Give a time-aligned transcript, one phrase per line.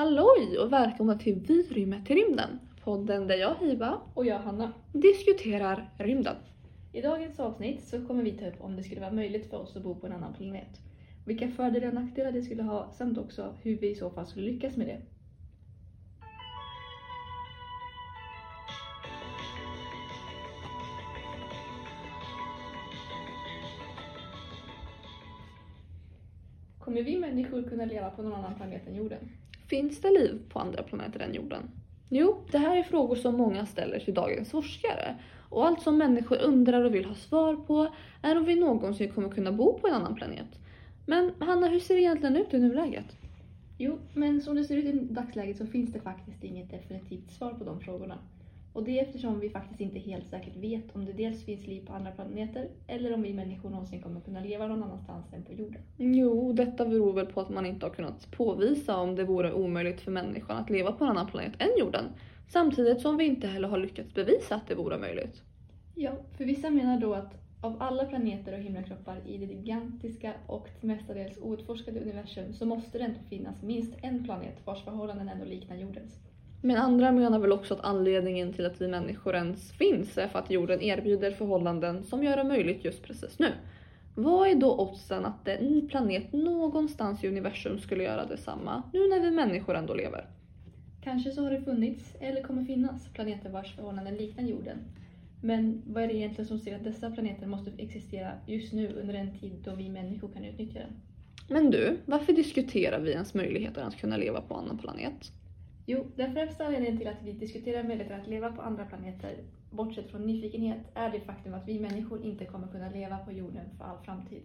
[0.00, 2.60] Halloj och välkomna till Vi rymmer till rymden.
[2.84, 4.72] Podden där jag, Hiva, Och jag, Hanna.
[4.92, 6.36] diskuterar rymden.
[6.92, 9.76] I dagens avsnitt så kommer vi ta upp om det skulle vara möjligt för oss
[9.76, 10.80] att bo på en annan planet.
[11.26, 14.46] Vilka fördelar och nackdelar det skulle ha samt också hur vi i så fall skulle
[14.46, 15.00] lyckas med det.
[26.78, 29.30] Kommer vi människor kunna leva på någon annan planet än jorden?
[29.70, 31.70] Finns det liv på andra planeter än jorden?
[32.08, 35.16] Jo, det här är frågor som många ställer till dagens forskare.
[35.48, 39.28] Och allt som människor undrar och vill ha svar på är om vi någonsin kommer
[39.28, 40.58] kunna bo på en annan planet.
[41.06, 43.16] Men Hanna, hur ser det egentligen ut i nuläget?
[43.78, 47.50] Jo, men som det ser ut i dagsläget så finns det faktiskt inget definitivt svar
[47.50, 48.18] på de frågorna.
[48.72, 51.86] Och det är eftersom vi faktiskt inte helt säkert vet om det dels finns liv
[51.86, 55.52] på andra planeter eller om vi människor någonsin kommer kunna leva någon annanstans än på
[55.52, 55.82] jorden.
[55.96, 60.00] Jo, detta beror väl på att man inte har kunnat påvisa om det vore omöjligt
[60.00, 62.04] för människan att leva på en annan planet än jorden.
[62.48, 65.42] Samtidigt som vi inte heller har lyckats bevisa att det vore möjligt.
[65.94, 70.68] Ja, för vissa menar då att av alla planeter och himlakroppar i det gigantiska och
[70.80, 75.76] mestadels outforskade universum så måste det ändå finnas minst en planet vars förhållanden ändå liknar
[75.76, 76.29] jordens.
[76.62, 80.38] Men andra menar väl också att anledningen till att vi människor ens finns är för
[80.38, 83.52] att jorden erbjuder förhållanden som gör det möjligt just precis nu.
[84.14, 89.20] Vad är då oddsen att en planet någonstans i universum skulle göra detsamma nu när
[89.20, 90.26] vi människor ändå lever?
[91.04, 94.78] Kanske så har det funnits, eller kommer finnas, planeter vars förhållanden liknar jorden.
[95.42, 99.14] Men vad är det egentligen som säger att dessa planeter måste existera just nu under
[99.14, 100.92] en tid då vi människor kan utnyttja den?
[101.48, 105.32] Men du, varför diskuterar vi ens möjligheter att kunna leva på en annan planet?
[105.92, 109.36] Jo, den främsta anledningen till att vi diskuterar möjligheten att leva på andra planeter,
[109.70, 113.64] bortsett från nyfikenhet, är det faktum att vi människor inte kommer kunna leva på jorden
[113.78, 114.42] för all framtid.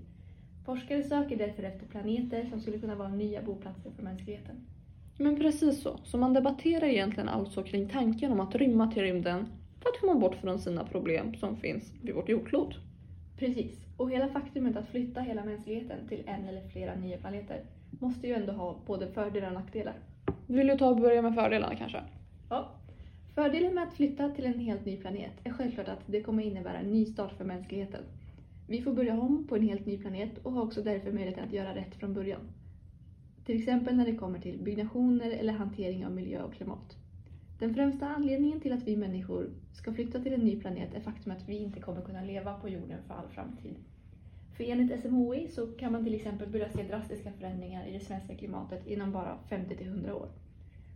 [0.65, 4.55] Forskare söker därför efter planeter som skulle kunna vara nya boplatser för mänskligheten.
[5.17, 9.45] Men precis så, så man debatterar egentligen alltså kring tanken om att rymma till rymden
[9.81, 12.75] för att komma bort från sina problem som finns vid vårt jordklot.
[13.37, 18.27] Precis, och hela faktumet att flytta hela mänskligheten till en eller flera nya planeter måste
[18.27, 19.95] ju ändå ha både fördelar och nackdelar.
[20.47, 22.03] Vill du ta och börja med fördelarna kanske?
[22.49, 22.71] Ja.
[23.35, 26.77] Fördelen med att flytta till en helt ny planet är självklart att det kommer innebära
[26.77, 28.01] en ny start för mänskligheten.
[28.67, 31.53] Vi får börja om på en helt ny planet och har också därför möjligheten att
[31.53, 32.41] göra rätt från början.
[33.45, 36.97] Till exempel när det kommer till byggnationer eller hantering av miljö och klimat.
[37.59, 41.37] Den främsta anledningen till att vi människor ska flytta till en ny planet är faktumet
[41.37, 43.75] att vi inte kommer kunna leva på jorden för all framtid.
[44.57, 48.35] För enligt SMHI så kan man till exempel börja se drastiska förändringar i det svenska
[48.35, 50.29] klimatet inom bara 50 till 100 år.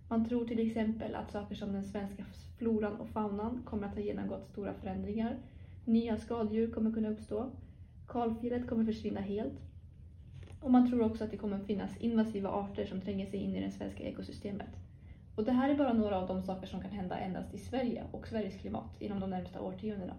[0.10, 2.26] Man tror till exempel att saker som den svenska
[2.58, 5.38] floran och faunan kommer att ha genomgått stora förändringar.
[5.86, 7.50] Nya skaldjur kommer kunna uppstå.
[8.08, 9.60] Kalfjället kommer försvinna helt.
[10.62, 13.62] Och man tror också att det kommer finnas invasiva arter som tränger sig in i
[13.66, 14.70] det svenska ekosystemet.
[15.36, 18.04] Och det här är bara några av de saker som kan hända endast i Sverige
[18.12, 20.14] och Sveriges klimat inom de närmsta årtiondena.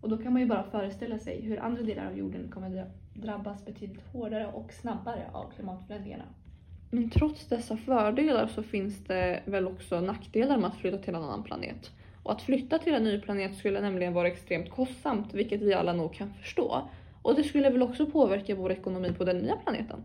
[0.00, 3.64] Och då kan man ju bara föreställa sig hur andra delar av jorden kommer drabbas
[3.64, 6.24] betydligt hårdare och snabbare av klimatförändringarna.
[6.90, 11.22] Men trots dessa fördelar så finns det väl också nackdelar med att flytta till en
[11.22, 11.90] annan planet.
[12.22, 15.92] Och att flytta till en ny planet skulle nämligen vara extremt kostsamt, vilket vi alla
[15.92, 16.88] nog kan förstå.
[17.22, 20.04] Och det skulle väl också påverka vår ekonomi på den nya planeten?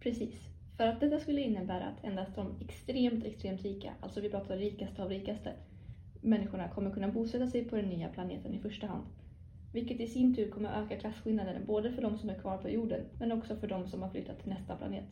[0.00, 0.34] Precis.
[0.76, 5.02] För att detta skulle innebära att endast de extremt, extremt rika, alltså vi pratar rikaste
[5.02, 5.52] av rikaste,
[6.20, 9.04] människorna kommer kunna bosätta sig på den nya planeten i första hand.
[9.72, 13.00] Vilket i sin tur kommer öka klasskillnaden både för de som är kvar på jorden,
[13.18, 15.04] men också för de som har flyttat till nästa planet.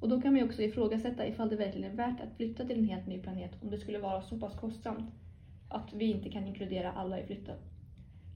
[0.00, 2.78] Och då kan man ju också ifrågasätta ifall det verkligen är värt att flytta till
[2.78, 5.10] en helt ny planet om det skulle vara så pass kostsamt
[5.68, 7.56] att vi inte kan inkludera alla i flytten.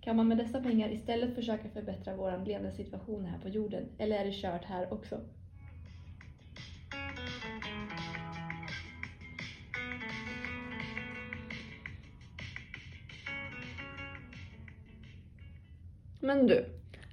[0.00, 4.24] Kan man med dessa pengar istället försöka förbättra vår levnadssituation här på jorden, eller är
[4.24, 5.20] det kört här också?
[16.20, 16.64] Men du,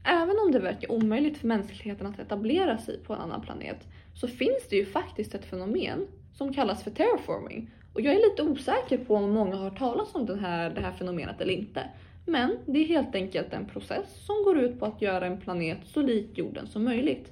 [0.03, 4.28] även om det verkar omöjligt för mänskligheten att etablera sig på en annan planet så
[4.28, 7.72] finns det ju faktiskt ett fenomen som kallas för terraforming.
[7.94, 10.91] Och jag är lite osäker på om många har talat om den här, det här
[10.91, 11.90] fenomenet eller inte.
[12.26, 15.78] Men det är helt enkelt en process som går ut på att göra en planet
[15.84, 17.32] så lik jorden som möjligt.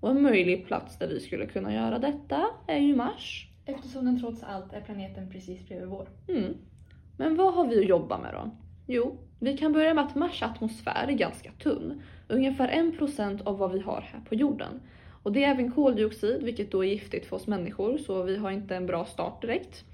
[0.00, 3.48] Och en möjlig plats där vi skulle kunna göra detta är ju Mars.
[3.66, 6.08] Eftersom den trots allt är planeten precis bredvid vår.
[6.28, 6.54] Mm.
[7.16, 8.50] Men vad har vi att jobba med då?
[8.86, 12.02] Jo, vi kan börja med att Mars atmosfär är ganska tunn.
[12.28, 14.80] Ungefär 1% av vad vi har här på jorden.
[15.22, 18.50] Och det är även koldioxid, vilket då är giftigt för oss människor, så vi har
[18.50, 19.84] inte en bra start direkt.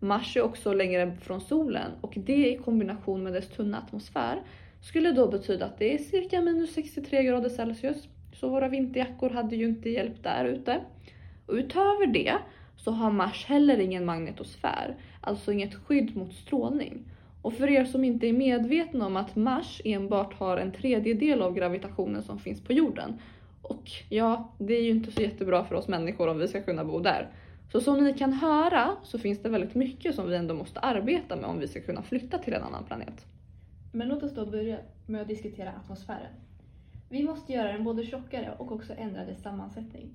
[0.00, 4.42] Mars är också längre från solen och det i kombination med dess tunna atmosfär
[4.80, 8.08] skulle då betyda att det är cirka minus 63 grader Celsius.
[8.32, 10.80] Så våra vinterjackor hade ju inte hjälpt där ute.
[11.46, 12.34] Och utöver det
[12.76, 17.04] så har Mars heller ingen magnetosfär, alltså inget skydd mot strålning.
[17.42, 21.54] Och för er som inte är medvetna om att Mars enbart har en tredjedel av
[21.54, 23.20] gravitationen som finns på jorden.
[23.62, 26.84] Och ja, det är ju inte så jättebra för oss människor om vi ska kunna
[26.84, 27.28] bo där.
[27.72, 31.36] Så som ni kan höra så finns det väldigt mycket som vi ändå måste arbeta
[31.36, 33.26] med om vi ska kunna flytta till en annan planet.
[33.92, 36.32] Men låt oss då börja med att diskutera atmosfären.
[37.08, 40.08] Vi måste göra den både tjockare och också ändra dess sammansättning.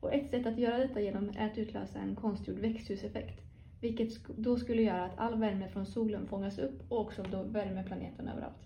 [0.00, 3.40] Och ett sätt att göra detta genom är att utlösa en konstgjord växthuseffekt.
[3.82, 7.82] Vilket då skulle göra att all värme från solen fångas upp och också då värmer
[7.82, 8.62] planeten överallt.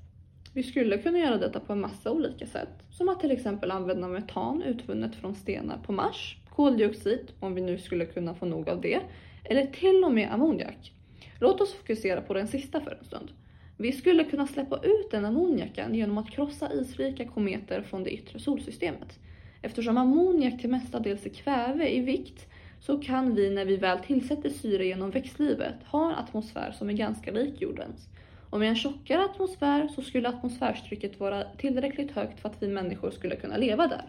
[0.54, 2.68] Vi skulle kunna göra detta på en massa olika sätt.
[2.90, 7.78] Som att till exempel använda metan utvunnet från stenar på Mars, koldioxid om vi nu
[7.78, 9.00] skulle kunna få nog av det,
[9.44, 10.92] eller till och med ammoniak.
[11.40, 13.30] Låt oss fokusera på den sista för en stund.
[13.76, 18.38] Vi skulle kunna släppa ut den ammoniaken genom att krossa isrika kometer från det yttre
[18.38, 19.18] solsystemet.
[19.62, 22.46] Eftersom ammoniak till mestadels är kväve i vikt
[22.86, 26.94] så kan vi när vi väl tillsätter syre genom växtlivet ha en atmosfär som är
[26.94, 28.08] ganska lik jordens.
[28.50, 33.10] Och med en tjockare atmosfär så skulle atmosfärstrycket vara tillräckligt högt för att vi människor
[33.10, 34.04] skulle kunna leva där.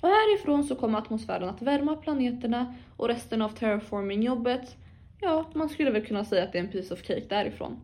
[0.00, 4.76] Och härifrån så kommer atmosfären att värma planeterna och resten av terraforming-jobbet,
[5.20, 7.80] ja, man skulle väl kunna säga att det är en piece of cake därifrån.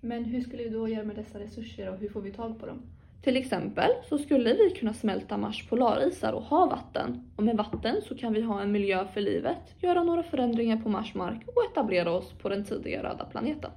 [0.00, 2.66] Men hur skulle vi då göra med dessa resurser och hur får vi tag på
[2.66, 2.82] dem?
[3.22, 7.30] Till exempel så skulle vi kunna smälta Mars polarisar och ha vatten.
[7.36, 10.88] Och med vatten så kan vi ha en miljö för livet, göra några förändringar på
[10.88, 13.70] Mars mark och etablera oss på den tidigare röda planeten.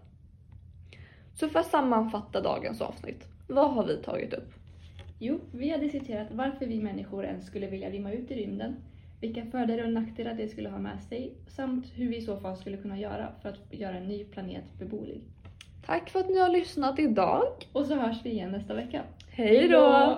[1.33, 4.53] Så för att sammanfatta dagens avsnitt, vad har vi tagit upp?
[5.19, 8.75] Jo, vi har diskuterat varför vi människor ens skulle vilja rymma ut i rymden,
[9.21, 12.57] vilka fördelar och nackdelar det skulle ha med sig, samt hur vi i så fall
[12.57, 15.21] skulle kunna göra för att göra en ny planet beboelig.
[15.85, 17.43] Tack för att ni har lyssnat idag.
[17.73, 19.01] Och så hörs vi igen nästa vecka.
[19.31, 20.17] Hej då!